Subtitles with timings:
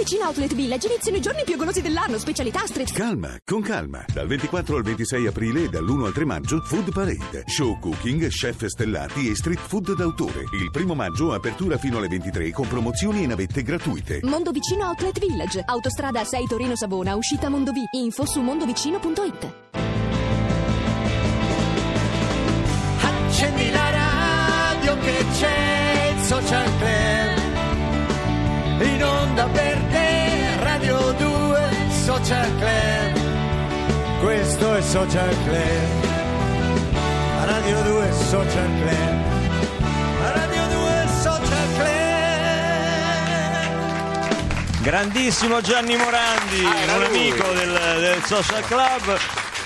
[0.00, 4.02] vicino Outlet Village iniziano i giorni più golosi dell'anno, specialità street Calma, con calma.
[4.10, 7.44] Dal 24 al 26 aprile e dall'1 al 3 maggio, Food Parade.
[7.46, 10.44] Show cooking, chef stellati e street food d'autore.
[10.54, 14.20] Il primo maggio, apertura fino alle 23 con promozioni e navette gratuite.
[14.22, 15.62] Mondo Vicino Outlet Village.
[15.66, 17.82] Autostrada 6 Torino Savona, uscita Mondovì.
[17.92, 19.52] Info su mondovicino.it.
[23.02, 27.39] Accendi la radio che c'è il social club.
[28.80, 31.70] In onda per te, Radio 2,
[32.04, 33.18] social club.
[34.22, 36.08] Questo è social club.
[37.44, 39.22] Radio 2, social club.
[40.34, 41.98] Radio 2, social club.
[44.82, 47.06] Grandissimo Gianni Morandi, Ah, un lui.
[47.30, 49.18] amico del, del Social Club.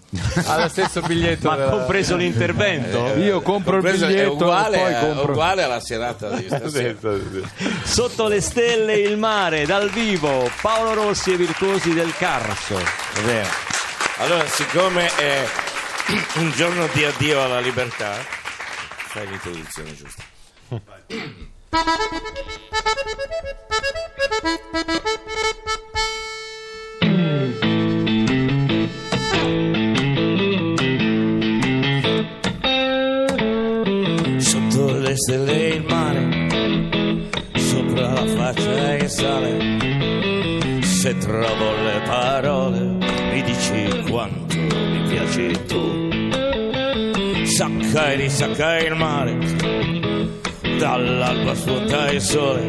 [0.46, 1.48] Ha lo stesso biglietto.
[1.48, 3.14] Ma della- compreso l'intervento?
[3.16, 5.32] Io compro il biglietto uguale, e poi compro...
[5.32, 6.96] uguale alla serata di stasera.
[7.84, 12.76] Sotto le stelle e il mare, dal vivo, Paolo Rossi e i virtuosi del Carso.
[14.18, 15.46] Allora, siccome è
[16.36, 20.22] un giorno di addio alla libertà, fai l'introduzione giusta.
[35.28, 36.48] Sotto le stelle e il mare,
[37.54, 42.80] sopra la faccia che sale, se trovo le parole
[43.32, 47.44] mi dici quanto mi piaci tu.
[47.44, 49.36] Sacca e risacca il mare,
[50.78, 52.66] dall'alba spunta il sole.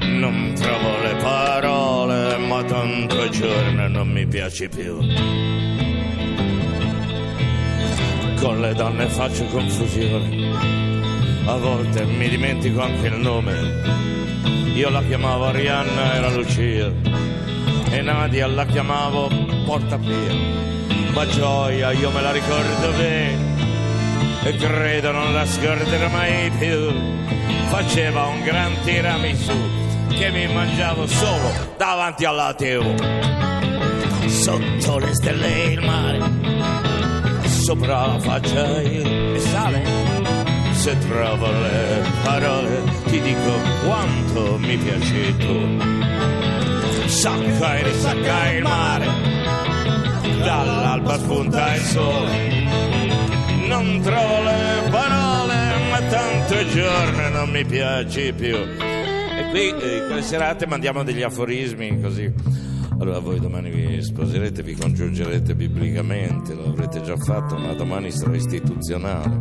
[0.00, 4.96] Non trovo le parole, ma tanto giorno non mi piaci più.
[8.40, 10.87] Con le donne faccio confusione,
[11.48, 13.96] a volte mi dimentico anche il nome.
[14.74, 16.92] Io la chiamavo Arianna, era Lucia,
[17.90, 19.30] e Nadia la chiamavo
[19.64, 20.34] Portapia.
[21.14, 23.56] Ma gioia io me la ricordo bene,
[24.44, 26.92] e credo non la scorderò mai più.
[27.68, 29.58] Faceva un gran tiramisù
[30.10, 32.94] che mi mangiavo solo davanti alla TV.
[34.26, 36.20] Sotto le stelle il mare,
[37.46, 40.07] sopra la faccia io e sale.
[40.78, 43.52] Se trovo le parole ti dico
[43.84, 45.82] quanto mi piaci tu.
[47.08, 49.06] Sacca e risacca il mare,
[50.44, 52.66] dall'alba spunta il sole.
[53.66, 55.56] Non trovo le parole,
[55.90, 58.54] ma tanto giorno non mi piaci più.
[58.54, 62.32] E qui, eh, quelle serate, mandiamo degli aforismi così.
[63.00, 68.34] Allora voi domani vi sposerete, vi congiungerete biblicamente, lo avrete già fatto, ma domani sarà
[68.34, 69.40] istituzionale.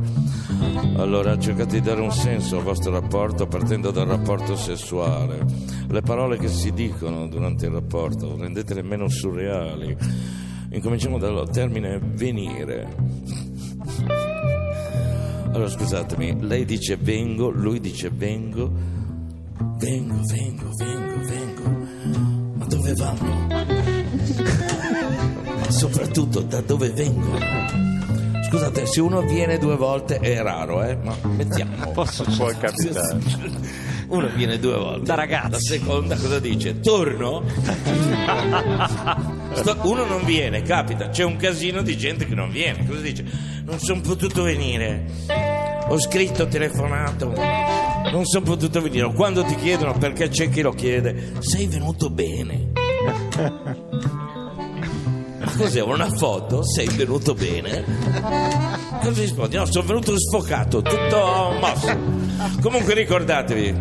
[0.96, 5.44] Allora cercate di dare un senso al vostro rapporto partendo dal rapporto sessuale.
[5.90, 9.98] Le parole che si dicono durante il rapporto rendetele meno surreali.
[10.70, 12.96] Incominciamo dal termine venire.
[15.52, 18.72] Allora scusatemi, lei dice vengo, lui dice vengo,
[19.80, 20.97] vengo, vengo, vengo.
[22.88, 23.48] Dove vanno?
[25.60, 27.38] Ma soprattutto da dove vengono?
[28.48, 30.96] Scusate, se uno viene due volte è raro, eh?
[30.96, 31.76] Ma mettiamo.
[31.92, 33.20] Posso può capitare.
[34.08, 35.06] Uno viene due volte.
[35.06, 35.52] Da ragazzi.
[35.52, 36.80] La seconda cosa dice?
[36.80, 37.44] Torno?
[39.52, 42.88] Sto- uno non viene, capita, c'è un casino di gente che non viene.
[42.88, 43.26] Cosa dice?
[43.66, 45.08] Non sono potuto venire.
[45.90, 47.34] Ho scritto, ho telefonato.
[48.12, 49.12] Non sono potuto venire.
[49.14, 52.77] Quando ti chiedono perché c'è chi lo chiede, sei venuto bene.
[55.58, 55.82] Cos'è?
[55.82, 56.64] Una foto?
[56.64, 57.84] Sei venuto bene?
[59.02, 59.56] Cosa rispondi?
[59.56, 61.98] No, sono venuto sfocato, tutto mosso.
[62.62, 63.76] Comunque ricordatevi,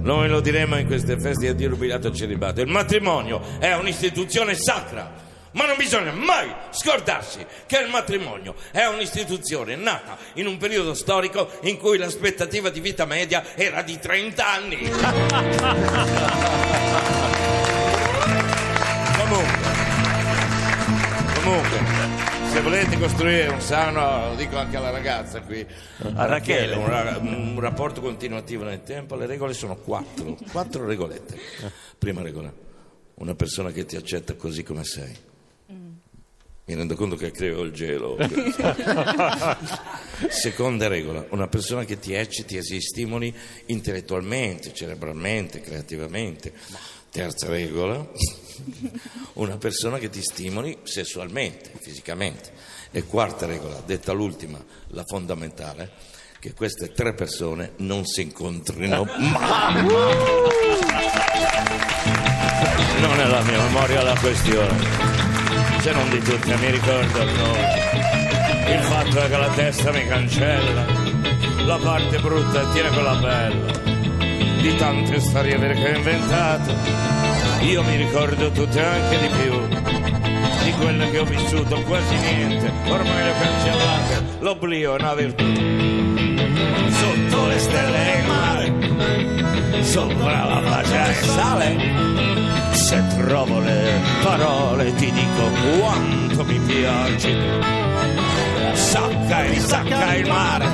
[0.00, 4.54] noi lo diremo in queste feste di addio rubilato al celibato, il matrimonio è un'istituzione
[4.54, 5.28] sacra.
[5.52, 11.50] Ma non bisogna mai scordarsi che il matrimonio è un'istituzione nata in un periodo storico
[11.62, 14.78] in cui l'aspettativa di vita media era di 30 anni.
[21.50, 21.80] Comunque,
[22.52, 25.66] se volete costruire un sano, lo dico anche alla ragazza qui,
[26.14, 31.36] a Rachele, un, ra- un rapporto continuativo nel tempo, le regole sono quattro, quattro regolette.
[31.98, 32.52] Prima regola,
[33.14, 35.12] una persona che ti accetta così come sei.
[35.66, 38.16] Mi rendo conto che creo il gelo.
[40.30, 43.34] Seconda regola, una persona che ti ecciti e si stimoli
[43.66, 46.52] intellettualmente, cerebralmente, creativamente.
[47.10, 48.06] Terza regola,
[49.34, 52.52] una persona che ti stimoli sessualmente, fisicamente.
[52.92, 55.90] E quarta regola, detta l'ultima, la fondamentale,
[56.38, 59.86] che queste tre persone non si incontrino mai.
[63.00, 64.76] Non è la mia memoria la questione.
[65.80, 68.74] Se non di tutte mi ricordo il nome.
[68.74, 70.84] Il fatto è che la testa mi cancella,
[71.64, 73.99] la parte brutta tiene quella bella.
[74.60, 76.74] Di tante storie che ho inventato,
[77.60, 79.68] io mi ricordo tutte anche di più.
[80.64, 83.34] Di quelle che ho vissuto quasi niente, ormai le ho
[84.40, 85.44] l'oblio è una virtù.
[86.88, 88.72] Sotto le stelle e il mare,
[89.82, 91.76] sopra la pace e sale.
[92.72, 97.36] Se trovo le parole ti dico quanto mi piaci.
[98.72, 100.66] Sacca e risacca il mare,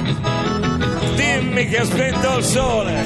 [1.17, 3.05] dimmi che aspetto il sole.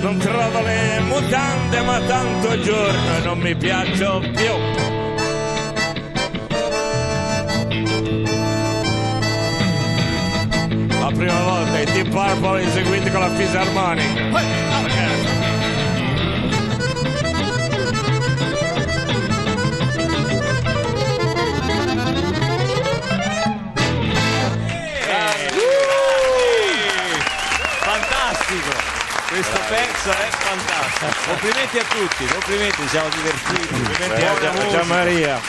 [0.00, 4.52] Non trovo le mutande ma tanto giorno non mi piaccio più.
[11.00, 15.23] La prima volta i Deep Purple eseguiti con la fisarmonica.
[29.74, 31.23] Questo pezzo è fantastico.
[31.26, 33.82] Complimenti a tutti, complimenti, ci siamo divertiti.
[33.82, 35.40] Complimenti a, Gian- Gianmaria.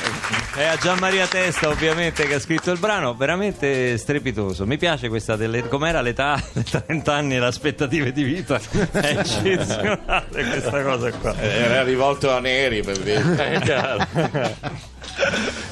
[0.55, 4.65] e a Gianmaria Testa, ovviamente, che ha scritto il brano, veramente strepitoso.
[4.65, 5.67] Mi piace questa delle.
[5.67, 6.41] com'era l'età?
[6.87, 8.57] 30 anni e le aspettative di vita.
[8.57, 11.35] È eccezionale questa cosa qua.
[11.41, 14.93] Era rivolto a Neri per dire.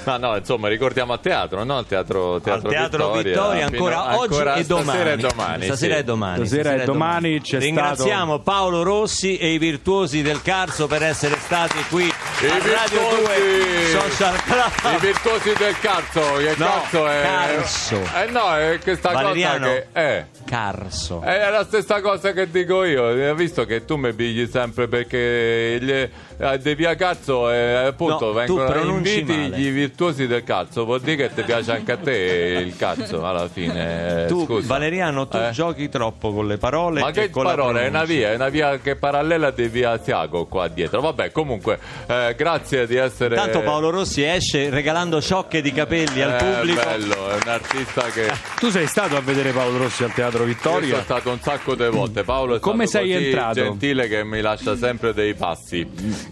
[0.04, 1.78] Ma no, insomma, ricordiamo a teatro, no?
[1.78, 4.94] Al teatro, teatro, Al Teatro Vittoria, Vittoria, fino- ancora oggi ancora e domani.
[4.94, 5.66] Stasera e domani.
[5.66, 6.00] Stasera sì.
[6.00, 6.46] e domani.
[6.46, 11.78] Stasera e domani c'è Ringraziamo Paolo Rossi e i virtuosi del Carso per essere stati
[11.90, 13.92] qui I a Radio 2 virtuosi!
[13.92, 15.00] Social I Club.
[15.00, 17.22] virtuosi del cazzo, che No, cazzo è.
[17.22, 18.02] Carso.
[18.16, 19.68] Eh no, è questa Valeriano.
[19.68, 20.18] cosa che.
[20.18, 20.26] Eh.
[20.46, 21.22] Carso.
[21.22, 25.78] È la stessa cosa che dico io, hai visto che tu mi pigli sempre perché
[25.80, 26.10] gli,
[26.52, 29.58] eh, di via cazzo eh, appunto No, vengono inviti male.
[29.58, 33.48] gli virtuosi del cazzo, vuol dire che ti piace anche a te il cazzo alla
[33.48, 34.24] fine.
[34.24, 34.68] eh, Tu, scusa.
[34.68, 35.50] Valeriano, tu Eh?
[35.52, 37.02] giochi troppo con le parole.
[37.02, 37.82] Ma che con la parola?
[37.82, 41.02] È una via, è una via che è parallela di via Tiago qua dietro.
[41.02, 43.36] Vabbè, comunque, eh, grazie di essere.
[43.36, 46.82] Tanto Paolo Rossi esce regalando sciocche di capelli al Eh, pubblico.
[46.84, 48.32] bello, è un artista che.
[48.60, 51.88] Tu sei stato a vedere Paolo Rossi al Teatro Io sono stato un sacco di
[51.90, 52.24] volte.
[52.24, 53.54] Paolo è Come stato sei così entrato?
[53.54, 55.88] gentile che mi lascia sempre dei passi.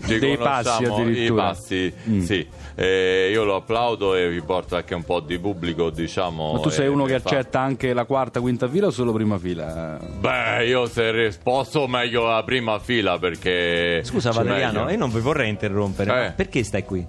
[0.06, 1.44] Dei passi addirittura.
[1.44, 2.48] Passi, sì.
[2.76, 6.54] E io lo applaudo e vi porto anche un po' di pubblico, diciamo.
[6.54, 9.38] Ma tu sei uno che fa- accetta anche la quarta, quinta fila o solo prima
[9.38, 10.00] fila?
[10.20, 14.02] Beh, io se risposto meglio la prima fila perché.
[14.04, 14.92] Scusa c'è Valeriano, meglio.
[14.92, 16.28] io non vi vorrei interrompere.
[16.28, 16.32] Eh.
[16.32, 17.06] Perché stai qui?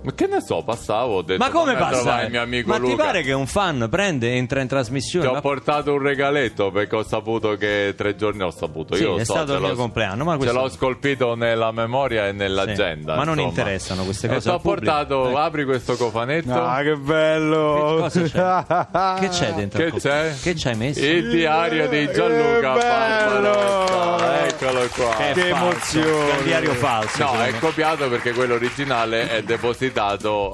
[0.00, 2.22] Ma che ne so, passavo, ho detto Ma come "Fammi trovare passa?
[2.22, 2.90] il mio amico Ma Luca.
[2.90, 5.24] ti pare che un fan prende, entra in trasmissione?
[5.26, 8.94] Ti ho Ma- portato un regaletto perché ho saputo che tre giorni ho saputo.
[8.94, 11.72] Sì, Io è so, stato ce il mio compleanno, ma Ce questo- l'ho scolpito nella
[11.72, 13.12] memoria e nell'agenda.
[13.12, 15.38] Sì, ma non interessano queste E cose ti ho portato, Ecco.
[15.38, 16.52] apri questo cofanetto.
[16.54, 17.96] Ah, che bello!
[18.00, 19.16] Cosa c'è?
[19.20, 19.82] Che c'è dentro?
[19.84, 20.34] Che c'è?
[20.40, 21.04] Che c'hai messo?
[21.04, 23.50] Il diario di Gianluca Che bello!
[23.50, 24.46] Barbarossa.
[24.46, 25.14] Eccolo qua.
[25.16, 26.06] Che, Che emozione.
[26.26, 27.22] che è un diario falso.
[27.24, 27.58] No, è me.
[27.58, 29.86] copiato perché quello originale è depositato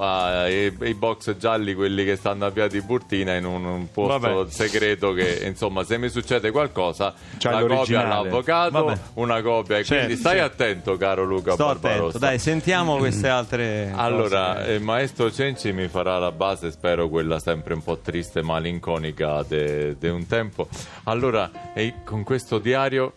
[0.00, 4.18] ai i box gialli, quelli che stanno a Via di Burtina, in un, un posto
[4.18, 4.50] Vabbè.
[4.50, 9.00] segreto che, insomma, se mi succede qualcosa, C'hai la copia all'avvocato, Vabbè.
[9.14, 9.78] una copia.
[9.78, 10.62] E Certo, quindi stai certo.
[10.62, 11.98] attento, caro Luca Sto Barbarossa.
[12.06, 14.72] attento, dai, sentiamo queste altre Allora, cose.
[14.72, 20.08] il maestro Cenci mi farà la base, spero quella sempre un po' triste, malinconica di
[20.08, 20.68] un tempo.
[21.04, 23.12] Allora, e con questo diario,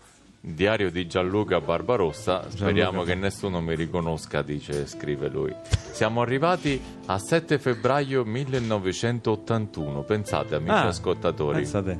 [0.54, 5.54] diario di Gianluca Barbarossa, speriamo che nessuno mi riconosca, dice, scrive lui.
[5.92, 11.58] Siamo arrivati a 7 febbraio 1981, pensate amici Ah, ascoltatori.
[11.58, 11.98] pensa te.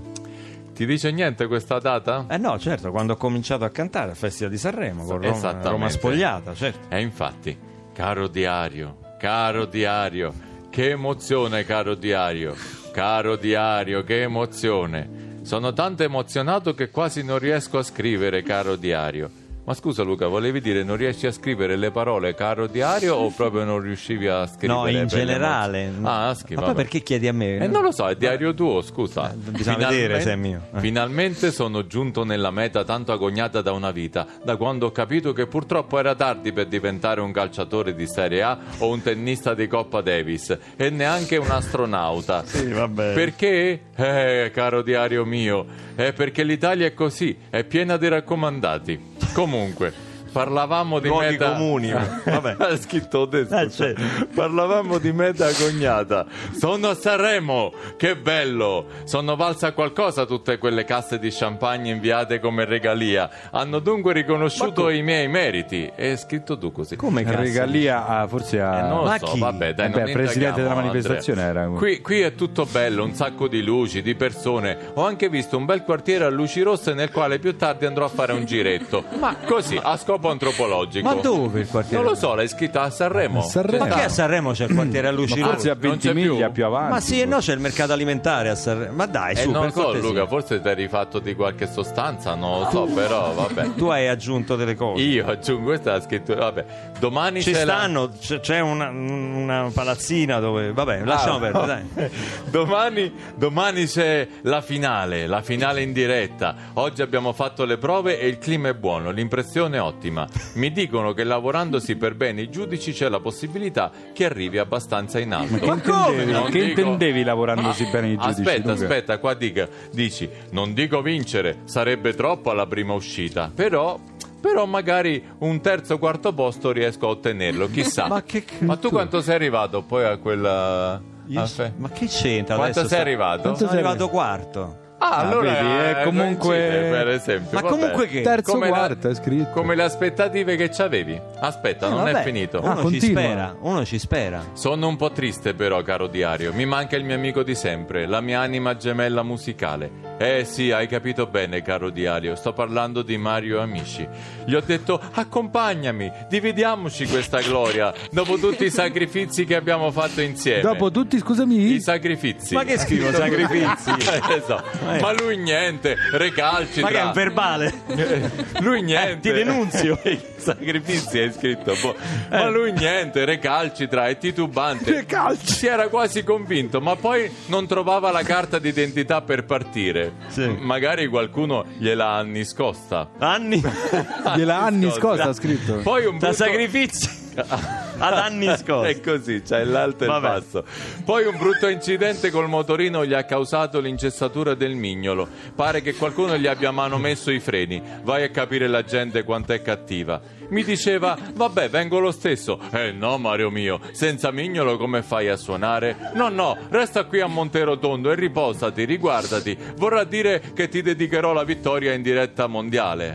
[0.74, 2.26] Ti dice niente questa data?
[2.30, 5.62] Eh no, certo, quando ho cominciato a cantare al Festival di Sanremo con Roma.
[5.64, 6.94] Roma spogliata, certo.
[6.94, 7.58] E infatti,
[7.94, 10.32] caro diario, caro diario,
[10.70, 12.54] che emozione, caro diario,
[12.92, 15.27] caro diario, che emozione.
[15.48, 19.47] Sono tanto emozionato che quasi non riesco a scrivere, caro diario.
[19.68, 23.66] Ma scusa Luca, volevi dire non riesci a scrivere le parole caro diario o proprio
[23.66, 24.80] non riuscivi a scrivere?
[24.80, 25.82] No, in generale.
[25.88, 26.10] l'emozione?
[26.10, 27.58] Ah, schi- Ma poi perché chiedi a me?
[27.58, 29.30] Eh, non lo so, è diario tuo, scusa.
[29.30, 30.62] Eh, bisogna vedere se è mio.
[30.74, 30.80] Eh.
[30.80, 35.48] Finalmente sono giunto nella meta tanto agognata da una vita, da quando ho capito che
[35.48, 40.00] purtroppo era tardi per diventare un calciatore di Serie A o un tennista di Coppa
[40.00, 42.46] Davis e neanche un astronauta.
[42.58, 43.14] Sì, vabbè.
[43.14, 43.82] Perché?
[43.94, 49.16] Eh, caro diario mio, è perché l'Italia è così, è piena di raccomandati.
[49.34, 49.94] Comunque,
[50.32, 52.56] parlavamo di Luoghi meta comuni, vabbè.
[52.60, 53.62] ha scritto scusa.
[53.62, 54.02] Eh, certo.
[54.34, 56.26] Parlavamo di meta cognata.
[56.58, 58.86] Sono a Sanremo, che bello!
[59.06, 63.30] Sono valsa a qualcosa tutte quelle casse di champagne inviate come regalia.
[63.52, 65.92] Hanno dunque riconosciuto i miei meriti.
[65.96, 66.96] È scritto tu così.
[66.96, 67.42] Come cazzo?
[67.42, 68.78] Regalia a, forse a...
[68.78, 69.40] Eh, non lo Ma so, chi?
[69.40, 71.64] vabbè, dai, Eh non beh, presidente della manifestazione Andrea.
[71.64, 74.78] era- Qui, qui è tutto bello, un sacco di luci, di persone.
[74.96, 78.10] Ho anche visto un bel quartiere a luci rosse nel quale più tardi andrò a
[78.10, 79.04] fare un giretto.
[79.20, 81.08] Ma così, a scopo antropologico.
[81.08, 82.02] Ma dove il quartiere?
[82.04, 83.40] Non lo so, l'hai scritta a Sanremo.
[83.40, 83.86] A Sanremo.
[83.86, 85.88] Ma che a Sanremo c'è il quartiere a luci Ma forse a rosse?
[85.88, 86.34] non 20 c'è più?
[86.34, 86.92] miglia più avanti.
[86.92, 88.94] Ma sì e no, c'è il mercato alimentare a Sanremo.
[88.96, 90.08] Ma dai, Eh, su, non per so, cortesia.
[90.10, 93.74] Luca, forse ti eri fatto di qualche sostanza, non lo so, però vabbè.
[93.76, 95.02] Tu hai aggiunto delle cose.
[95.04, 96.40] Io aggiungo questa la scrittura.
[96.40, 96.66] Vabbè,
[97.00, 100.72] domani Ci c'è la- stanno, c'è c'è una, una palazzina dove...
[100.72, 102.10] Vabbè, lasciamo Ah, perdere, dai.
[102.50, 106.56] Domani, domani c'è la finale, la finale in diretta.
[106.74, 110.07] Oggi abbiamo fatto le prove e il clima è buono, l'impressione è ottima.
[110.54, 115.34] Mi dicono che lavorandosi per bene i giudici c'è la possibilità che arrivi abbastanza in
[115.34, 115.58] alto.
[115.58, 118.30] Che intendevi, Non che dico- intendevi lavorandosi Ah, bene i giudici?
[118.42, 118.84] Aspetta, Luca?
[118.84, 124.00] aspetta, qua dica, dici, non dico vincere, sarebbe troppo alla prima uscita, però...
[124.40, 128.08] Però magari un terzo quarto posto riesco a ottenerlo, chissà.
[128.08, 131.02] Ma che Ma tu quanto sei arrivato poi a quella...
[131.26, 131.44] Io-
[131.78, 132.56] ma che c'entra?
[132.56, 133.56] Quanto adesso sei sta- arrivato?
[133.56, 134.78] Sono sei arrivato quarto.
[135.00, 137.50] Ah, Ah, allora vedi, è eh, comunque- coincide, per esempio.
[137.54, 137.74] Ma vabbè.
[137.74, 138.22] comunque che?
[138.22, 139.50] Terzo Come la- quarto è scritto.
[139.52, 141.22] Come le aspettative che c'avevi.
[141.40, 142.58] Aspetta, Eh, non vabbè, è finito.
[142.60, 143.22] Ah, Uno ci continua.
[143.22, 144.44] spera, uno ci spera.
[144.54, 146.52] Sono un po' triste però, caro diario.
[146.54, 150.07] Mi manca il mio amico di sempre, la mia anima gemella musicale.
[150.20, 152.36] Eh sì, hai capito bene, caro diario.
[152.36, 154.08] Sto parlando di Mario Amici.
[154.46, 157.94] Gli ho detto accompagnami, dividiamoci questa gloria.
[158.10, 160.62] Dopo tutti i sacrifici che abbiamo fatto insieme.
[160.62, 162.56] Dopo tutti, scusami, I sacrifici.
[162.56, 163.66] Ma che scrivo, sacrifici?
[164.28, 164.62] Eh, so.
[165.00, 166.82] Ma lui niente, recalcitra.
[166.82, 167.74] Ma che è un verbale?
[168.60, 169.12] Lui niente.
[169.12, 170.00] Eh, ti denunzio.
[170.04, 171.76] I sacrifici hai scritto.
[171.80, 171.96] boh.
[172.30, 174.92] Ma lui niente, recalcitra e titubante.
[174.92, 180.07] Recalci- Si era quasi convinto, ma poi non trovava la carta d'identità per partire.
[180.28, 180.48] Sì.
[180.60, 183.10] Magari qualcuno gliela ha nascosta.
[183.20, 183.62] Anni
[184.36, 185.30] gliela anni Scosta.
[185.30, 185.76] ha scritto.
[185.78, 186.44] Poi un da brutto...
[186.44, 187.10] sacrifici
[187.98, 189.02] ad anni È scorsi.
[189.02, 190.64] così, c'è l'alto e il basso.
[191.04, 195.28] Poi un brutto incidente col motorino gli ha causato l'incessatura del mignolo.
[195.56, 197.82] Pare che qualcuno gli abbia manomesso i freni.
[198.04, 200.22] Vai a capire la gente quanto è cattiva.
[200.50, 202.60] Mi diceva, vabbè, vengo lo stesso.
[202.72, 206.12] Eh no, Mario mio, senza mignolo come fai a suonare?
[206.14, 209.58] No, no, resta qui a Montero Tondo e riposati, riguardati.
[209.76, 213.14] Vorrà dire che ti dedicherò la vittoria in diretta mondiale,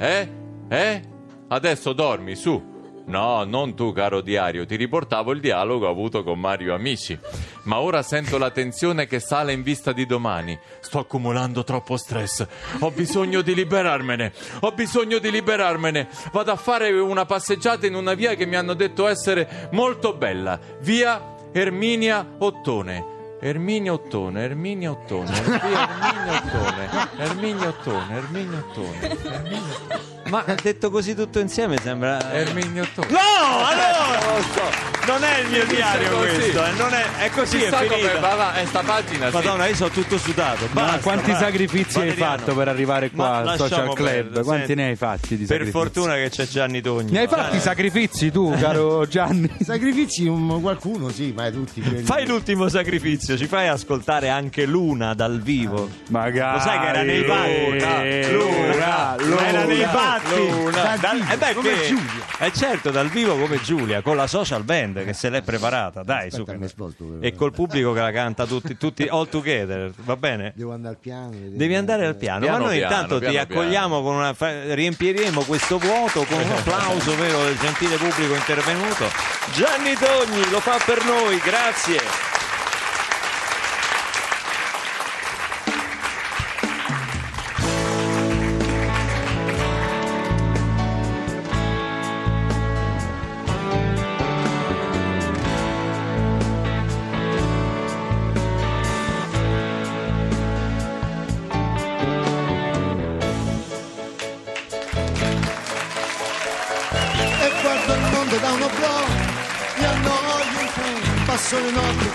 [0.69, 0.77] eh?
[0.77, 1.03] Eh?
[1.49, 2.72] Adesso dormi, su.
[3.05, 7.19] No, non tu, caro diario, ti riportavo il dialogo avuto con Mario Amici.
[7.65, 10.59] Ma ora sento la tensione che sale in vista di domani.
[10.81, 12.47] Sto accumulando troppo stress.
[12.81, 14.33] Ho bisogno di liberarmene.
[14.61, 16.09] Ho bisogno di liberarmene.
[16.33, 20.59] Vado a fare una passeggiata in una via che mi hanno detto essere molto bella.
[20.81, 23.12] Via Erminia Ottone.
[23.45, 30.31] Erminia Ottone, Erminia Ottone, via Erminia Ottone, Erminia Ottone, Erminia Ottone, Erminia Ottone.
[30.31, 32.31] Ma detto così tutto insieme sembra...
[32.31, 33.09] Erminio Ottone.
[33.11, 33.19] No,
[33.67, 34.33] allora!
[34.33, 36.35] Non è il mio diario così.
[36.37, 38.19] questo, eh, non è, è così, è Chissà come finita.
[38.21, 39.35] va, va, è sta pagina sì.
[39.35, 40.69] Madonna, io sono tutto sudato.
[40.73, 41.45] Ma Basta, quanti basta.
[41.47, 42.37] sacrifici hai Valeriano.
[42.37, 44.09] fatto per arrivare qua Ma al social club?
[44.09, 44.83] perdere, Quanti senti.
[44.83, 47.11] ne hai fatti di Per fortuna che c'è Gianni Togni.
[47.11, 49.51] Ne hai fatti sacrifici tu, caro Gianni?
[49.65, 52.03] Sacrifici un- qualcuno, sì, ma tutti quelli.
[52.05, 55.89] Fai l'ultimo sacrificio, ci fai ascoltare anche Luna dal vivo.
[56.09, 56.57] Magari.
[56.59, 58.31] Lo sai che era nei patti?
[58.33, 59.89] Luna, Luna, era nei Luna.
[59.89, 61.01] patti.
[61.01, 62.25] Dal eh beh, come che- Giulia.
[62.39, 66.03] Eh certo, dal vivo come Giulia, con la social band che se l'è preparata.
[66.03, 66.41] Dai, su.
[66.43, 67.21] Aspetta, sposto, però.
[67.21, 70.53] E col pubblico che la canta tutti, tutti all together, va bene?
[70.55, 71.31] Devo andare al piano.
[71.33, 74.75] Devi andare al piano, Piano ma noi piano, intanto ti piano accogliamo con una fa-
[74.75, 79.07] riempiremo questo vuoto con un applauso vero del gentile pubblico intervenuto.
[79.55, 82.32] Gianni Togni lo fa per noi, grazie.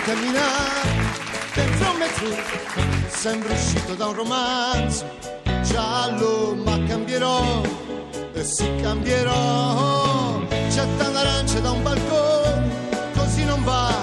[0.08, 0.90] Camminare
[1.54, 2.28] dentro un metro
[3.10, 5.06] sembro uscito da un romanzo
[5.64, 7.62] giallo ma cambierò
[8.32, 12.70] e sì cambierò c'è tanta arancia da un balcone
[13.18, 13.94] così non va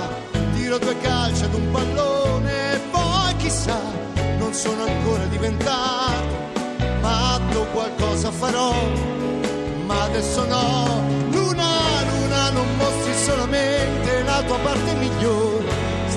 [0.54, 3.80] tiro due calci ad un pallone e poi chissà
[4.36, 6.52] non sono ancora diventato
[7.00, 8.74] matto qualcosa farò
[9.86, 11.02] ma adesso no.
[11.30, 11.68] Luna,
[12.08, 15.63] luna, non mostri solamente la tua parte migliore.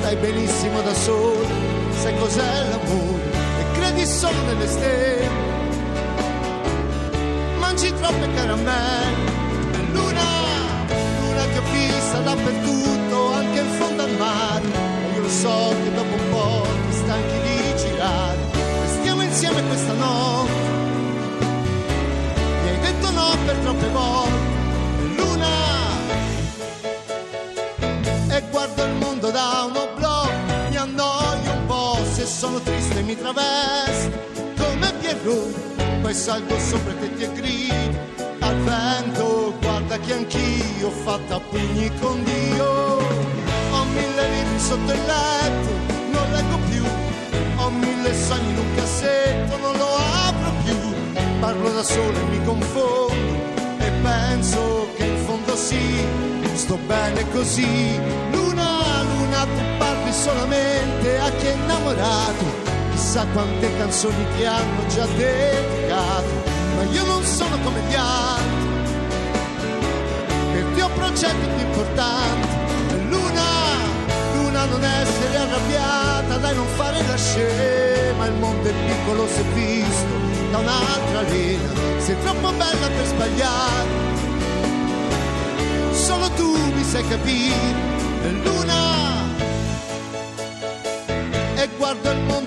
[0.07, 1.45] Stai benissimo da solo,
[1.99, 5.29] sai cos'è l'amore e credi solo nelle stelle.
[7.59, 9.35] Mangi troppe caramelle.
[9.73, 10.23] E Luna,
[11.19, 14.63] luna ti ho vista dappertutto, anche in fondo al mare.
[14.63, 18.37] E io lo so che dopo un po' ti stanchi di girare.
[18.53, 20.51] E stiamo insieme questa notte
[22.63, 24.55] mi hai detto no per troppe volte
[25.17, 25.55] Luna
[28.29, 29.76] e guardo il mondo da uno
[32.47, 34.09] sono triste mi travesto
[34.57, 37.99] come Pierrot poi salgo sopra te ti e grido
[38.39, 42.65] al vento guarda che anch'io ho fatto a pugni con Dio.
[43.71, 45.69] Ho mille libri sotto il letto
[46.11, 46.83] non leggo più.
[47.57, 49.89] Ho mille sogni in un cassetto non lo
[50.27, 50.77] apro più.
[51.41, 53.35] Parlo da solo e mi confondo
[53.79, 56.05] e penso che in fondo sì,
[56.53, 57.99] sto bene così.
[58.31, 59.86] Luna, luna, tu parli
[60.17, 62.45] solamente a chi è innamorato,
[62.91, 66.43] chissà quante canzoni ti hanno già dedicato,
[66.75, 68.67] ma io non sono come gli altri,
[70.53, 72.47] per te ho progetti più importanti.
[73.09, 73.43] Luna,
[74.33, 80.15] luna, non essere arrabbiata, dai non fare la scema, il mondo è piccolo se visto
[80.51, 83.89] da un'altra lena, sei troppo bella per sbagliare,
[85.91, 87.75] solo tu mi sai capire,
[88.43, 88.86] luna,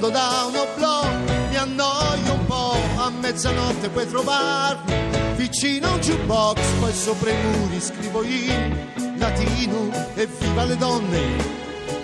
[0.01, 4.95] mondo da uno blog, mi annoio un po', a mezzanotte puoi trovarmi,
[5.37, 11.19] vicino a un jukebox, poi sopra i muri scrivo in latino, e viva le donne,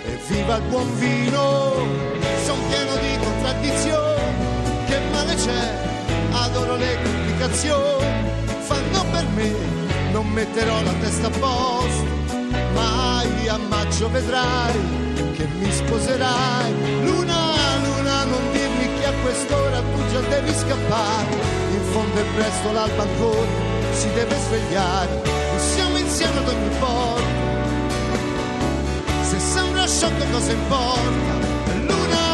[0.05, 1.73] e viva il buon vino,
[2.45, 8.05] son pieno di contraddizioni, che male c'è, adoro le complicazioni,
[8.59, 9.51] fanno per me,
[10.11, 12.05] non metterò la testa a posto,
[12.73, 15.05] mai a maggio vedrai
[15.35, 17.46] che mi sposerai, luna,
[19.27, 21.35] quest'ora tu già devi scappare,
[21.71, 23.51] in fondo è presto l'alba ancora,
[23.91, 27.21] si deve svegliare, e siamo insieme ad ogni porta,
[29.23, 31.33] se sembra sciocco cosa importa?
[31.87, 32.25] Luna,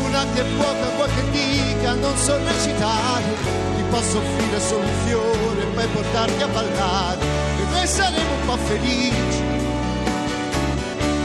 [0.00, 3.28] luna che vuota vuoi che dica, non so recitare,
[3.76, 8.46] ti posso offrire solo un fiore e poi portarti a ballare, e noi saremo un
[8.46, 9.42] po' felici,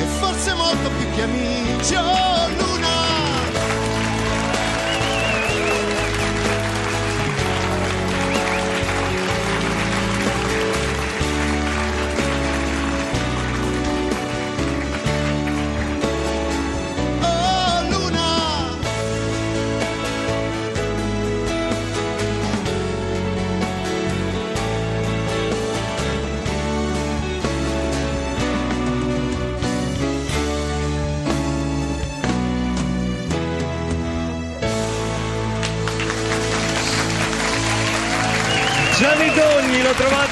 [0.01, 3.02] e forse molto più che amici, oh luna!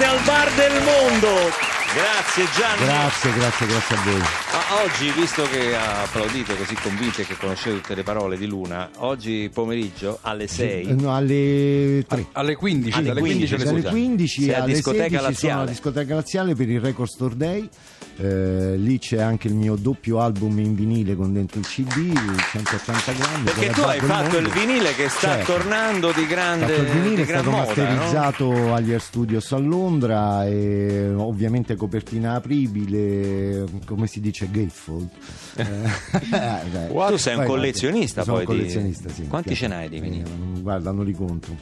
[0.03, 1.60] Al bar del mondo.
[1.93, 2.85] Grazie Gianni.
[2.85, 4.19] Grazie, grazie, grazie a voi.
[4.19, 8.45] Ma oggi, visto che ha applaudito così convinto e che conoscete tutte le parole di
[8.47, 12.27] Luna, oggi pomeriggio alle 6 Eh, no, alle 3.
[12.31, 13.93] Alle 15, Alle dalle 15, 15 alle alle 16.
[13.93, 15.61] 15 Sei a alle Discoteca 16 sono Laziale.
[15.61, 17.69] alla discoteca laziale per il Record Store Day
[18.17, 22.13] Eh, lì c'è anche il mio doppio album in vinile con dentro il cd
[22.51, 25.53] 180 grammi Perché per tu hai fatto il vinile che sta Certo.
[25.53, 27.95] tornando di grande il vinile di è gran stato moda, no?
[27.95, 35.09] masterizzato agli Air Studios a Londra e ovviamente copertina apribile come si dice gatefold
[35.57, 36.87] Eh, beh.
[37.09, 39.97] Tu sei un Poi, collezionista sono poi un di- collezionista sì, Quanti ce n'hai di
[39.97, 40.23] Eh, vinili?
[40.29, 41.57] non- guarda non li conto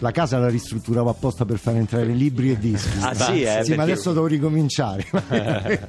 [0.00, 3.62] la casa la ristrutturavo apposta per fare entrare libri e dischi Ah, sì, eh, ma
[3.62, 5.06] perché- adesso devo ricominciare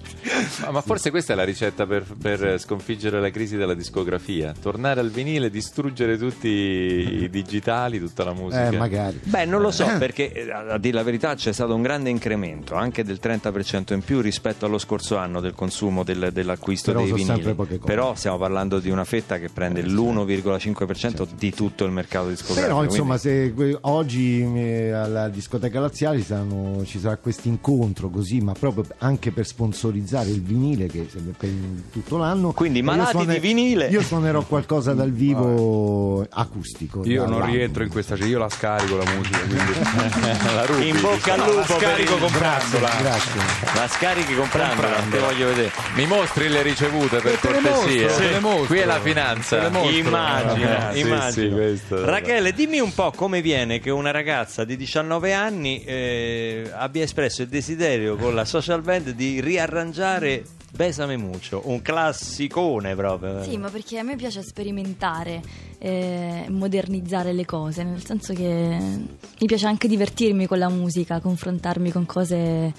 [0.66, 4.54] Ma, ma forse questa è la ricetta per, per sconfiggere la crisi della discografia.
[4.60, 8.68] Tornare al vinile, distruggere tutti i digitali, tutta la musica.
[8.68, 11.82] eh magari Beh, non lo so, perché eh, a dire la verità c'è stato un
[11.82, 16.92] grande incremento, anche del 30% in più rispetto allo scorso anno del consumo del- dell'acquisto
[16.92, 17.56] Però dei vinili.
[17.84, 22.68] Però stiamo parlando di una fetta che prende l'1,5% di tutto il mercato discografico.
[22.76, 23.54] Però insomma, quindi- se
[24.02, 29.46] oggi eh, alla discoteca laziale saranno- ci sarà questo incontro così, ma proprio anche per
[29.46, 31.50] sponsorizzare il vinile che per
[31.92, 32.52] tutto l'anno.
[32.52, 33.88] Quindi malati suone- di vinile.
[33.88, 37.02] Io suonerò qualcosa dal vivo acustico.
[37.06, 39.60] Io non rientro in questa, cioè io la scarico la musica, quindi
[40.56, 41.52] La rubi, In bocca al diciamo.
[41.52, 42.90] lupo per scarico il- comprandola.
[43.02, 43.42] Grazie.
[43.76, 45.72] La scarichi comprandola, te voglio vedere.
[45.96, 48.08] Mi mostri le ricevute per te le cortesia.
[48.16, 48.66] te le mostro.
[48.66, 49.70] Qui è la finanza.
[49.70, 49.80] Te.
[50.02, 55.34] Immagino, Eh, sì, sì, Rachele, dimmi un po' come viene che una ragazza di 19
[55.34, 61.82] anni eh, abbia espresso il desiderio con la social band di riarrangiare Besame Mucho, un
[61.82, 63.44] classicone proprio.
[63.44, 65.42] Sì, ma perché a me piace sperimentare,
[65.84, 71.92] eh, modernizzare le cose, nel senso che mi piace anche divertirmi con la musica, confrontarmi
[71.92, 72.72] con cose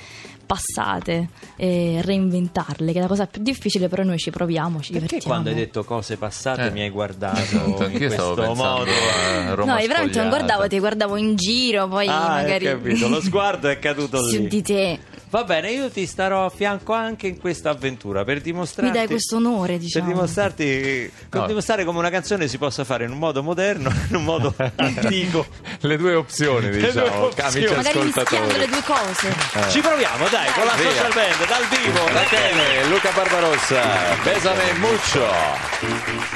[0.46, 5.06] passate e reinventarle, che è la cosa più difficile, però noi ci proviamo, ci Perché
[5.06, 5.24] divertiamo.
[5.34, 6.70] quando hai detto cose passate Eh.
[6.70, 8.84] mi hai guardato in questo modo?
[8.90, 12.66] a Roma No, io veramente non guardavo, ti guardavo in giro, poi Ah, magari...
[12.66, 14.48] hai capito, lo sguardo è caduto su lì.
[14.48, 14.98] di te.
[15.30, 19.06] Va bene, io ti starò a fianco anche in questa avventura per dimostrarti Mi dai
[19.06, 20.04] questo onore, diciamo.
[20.04, 21.46] Per dimostrarti per No.
[21.46, 24.54] dimostrare come una canzone si possa fare in un modo moderno e in un modo
[24.76, 25.46] antico.
[25.80, 27.48] Le due opzioni, due diciamo, opzioni.
[27.56, 28.58] amici Magari mischiando ascoltatori.
[28.58, 29.70] le due cose.
[29.70, 30.90] Ci proviamo, dai, con la Via.
[30.90, 32.06] social band dal vivo.
[32.06, 32.50] Rachele.
[32.52, 33.82] Rachele, Luca Barbarossa,
[34.22, 36.30] Besame Mucho.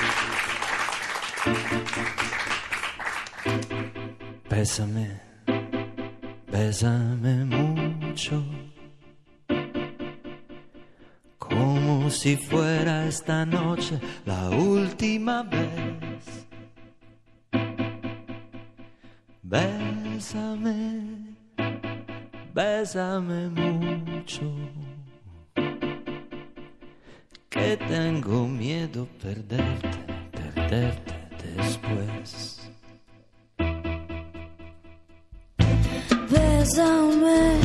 [4.49, 5.21] Bésame,
[6.51, 8.43] bésame mucho,
[11.39, 16.06] como si fuera esta noche la última vez.
[19.49, 21.37] Bésame,
[22.53, 24.43] bésame mucho,
[27.49, 29.89] que tengo miedo perderte,
[30.33, 31.15] perderte
[31.57, 32.61] después.
[36.29, 37.61] Bésame,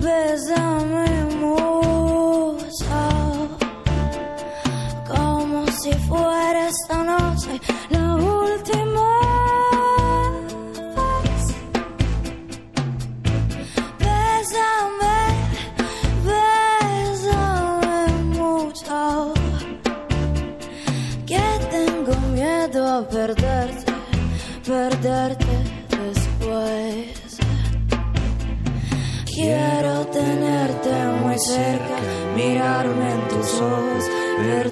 [0.00, 2.68] bésame mucho,
[5.08, 9.25] como si fuera esta noche la última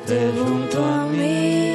[0.07, 1.73] verte junto a mí.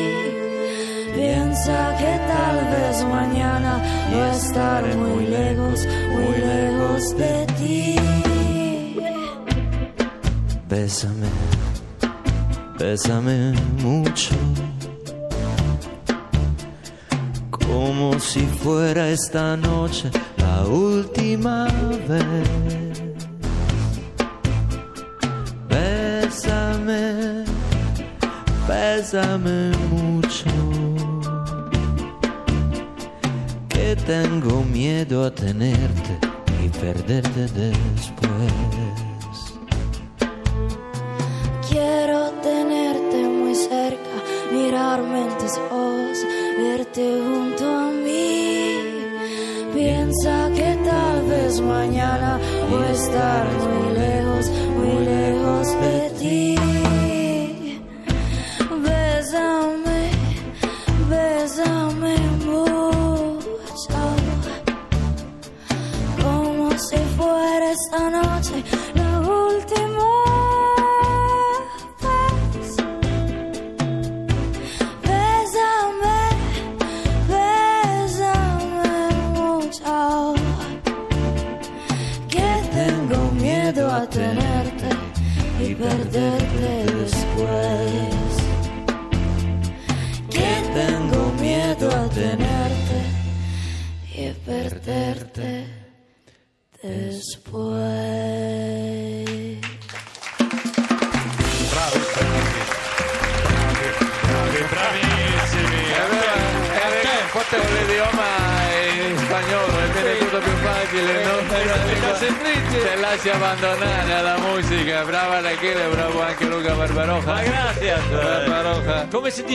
[1.16, 7.96] Piensa que tal vez mañana voy a estar muy lejos, muy lejos de ti.
[10.70, 11.28] Bésame,
[12.78, 14.36] bésame mucho,
[17.50, 21.68] como si fuera esta noche la última
[22.08, 22.89] vez.
[29.00, 30.50] Bésame mucho,
[33.70, 36.14] que tengo miedo a tenerte
[36.62, 38.54] y perderte después.
[41.70, 44.16] Quiero tenerte muy cerca,
[44.52, 46.18] mirarme en tus ojos,
[46.58, 48.76] verte junto a mí.
[49.74, 52.38] Piensa que tal vez mañana
[52.70, 53.89] voy a estar muy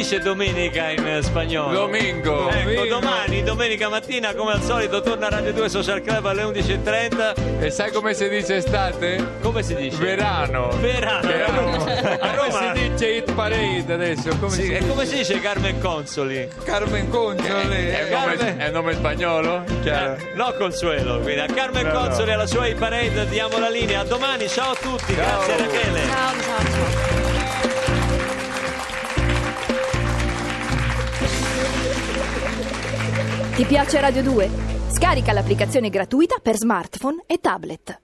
[0.05, 1.73] dice domenica in eh, spagnolo?
[1.73, 2.51] Domingo.
[2.51, 7.61] Ecco, domani, domenica mattina, come al solito, torna Radio 2 Social Club alle 11.30.
[7.63, 9.37] E sai come si dice estate?
[9.41, 9.97] Come si dice?
[9.97, 10.69] Verano.
[10.79, 11.31] Verano.
[11.87, 14.29] Che a Roma- si dice hit parade adesso?
[14.39, 14.91] Come Sì, si e dice?
[14.91, 16.49] come si dice Carmen Consoli?
[16.65, 17.89] Carmen Consoli.
[17.89, 19.65] È un nome, Carmen- è nome spagnolo?
[19.83, 20.17] Chiaro.
[20.17, 21.99] Eh, no Consuelo, quindi a Carmen No, no.
[22.01, 24.01] Consoli alla sua hit parade diamo la linea.
[24.01, 26.01] A domani, ciao a tutti, grazie Rachele.
[26.07, 27.14] Ciao, ciao, ciao.
[33.55, 34.51] Ti piace Radio 2?
[34.89, 38.01] Scarica l'applicazione gratuita per smartphone e tablet.